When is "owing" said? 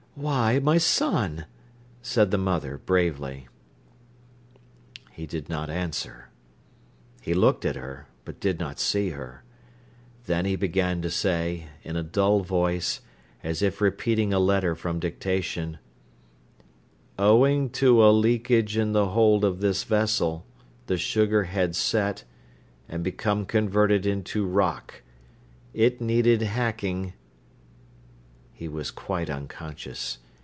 17.17-17.69